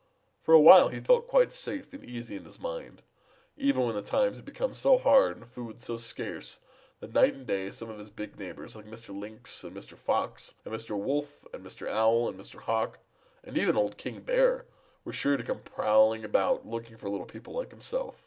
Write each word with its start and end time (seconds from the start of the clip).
For 0.41 0.55
a 0.55 0.59
while 0.59 0.89
he 0.89 0.99
felt 0.99 1.27
quite 1.27 1.51
safe 1.51 1.93
and 1.93 2.03
easy 2.03 2.35
in 2.35 2.45
his 2.45 2.59
mind, 2.59 3.03
even 3.55 3.85
when 3.85 3.93
the 3.93 4.01
times 4.01 4.37
had 4.37 4.45
become 4.45 4.73
so 4.73 4.97
hard 4.97 5.37
and 5.37 5.45
food 5.47 5.79
so 5.79 5.97
scarce 5.97 6.59
that 7.01 7.13
night 7.13 7.35
and 7.35 7.45
day 7.45 7.69
some 7.69 7.87
of 7.87 7.99
his 7.99 8.09
big 8.09 8.39
neighbors 8.39 8.75
like 8.75 8.85
Mr. 8.87 9.15
Lynx 9.15 9.63
and 9.63 9.77
Mr. 9.77 9.95
Fox 9.95 10.55
and 10.65 10.73
Mr. 10.73 10.97
Wolf 10.97 11.45
and 11.53 11.63
Mr. 11.63 11.87
Owl 11.87 12.27
and 12.29 12.39
Mr. 12.39 12.61
Hawk 12.61 12.97
and 13.43 13.55
even 13.55 13.77
old 13.77 13.97
King 13.97 14.21
Bear 14.21 14.65
were 15.05 15.13
sure 15.13 15.37
to 15.37 15.43
come 15.43 15.59
prowling 15.61 16.25
about 16.25 16.65
looking 16.65 16.97
for 16.97 17.07
little 17.07 17.27
people 17.27 17.53
like 17.53 17.69
himself. 17.69 18.15